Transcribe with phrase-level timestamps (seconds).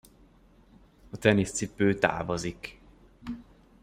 [1.11, 2.79] A teniszcipő távozik.